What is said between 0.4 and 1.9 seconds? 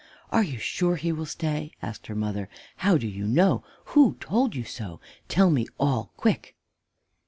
you sure he will stay?"